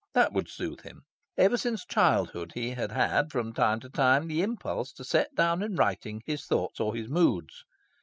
That 0.15 0.33
would 0.33 0.49
soothe 0.49 0.81
him. 0.81 1.03
Ever 1.37 1.57
since 1.57 1.85
childhood 1.85 2.53
he 2.55 2.71
had 2.71 2.91
had, 2.91 3.31
from 3.31 3.53
time 3.53 3.79
to 3.81 3.89
time, 3.91 4.25
the 4.27 4.41
impulse 4.41 4.91
to 4.93 5.03
set 5.03 5.35
down 5.35 5.61
in 5.61 5.75
writing 5.75 6.23
his 6.25 6.45
thoughts 6.47 6.79
or 6.79 6.95
his 6.95 7.07
moods. 7.07 7.63